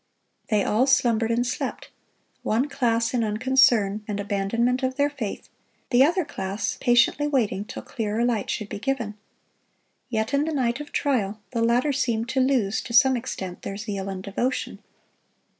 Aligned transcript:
"They 0.49 0.63
all 0.63 0.87
slumbered 0.87 1.29
and 1.29 1.45
slept;" 1.45 1.91
one 2.41 2.67
class 2.69 3.13
in 3.13 3.23
unconcern 3.23 4.03
and 4.07 4.19
abandonment 4.19 4.81
of 4.81 4.95
their 4.95 5.11
faith, 5.11 5.47
the 5.91 6.03
other 6.03 6.25
class 6.25 6.75
patiently 6.81 7.27
waiting 7.27 7.65
till 7.65 7.83
clearer 7.83 8.25
light 8.25 8.49
should 8.49 8.67
be 8.69 8.79
given. 8.79 9.13
Yet 10.09 10.33
in 10.33 10.45
the 10.45 10.53
night 10.53 10.79
of 10.79 10.91
trial 10.91 11.39
the 11.51 11.61
latter 11.61 11.93
seemed 11.93 12.29
to 12.29 12.39
lose, 12.39 12.81
to 12.81 12.93
some 12.93 13.15
extent, 13.15 13.61
their 13.61 13.77
zeal 13.77 14.09
and 14.09 14.23
devotion. 14.23 14.79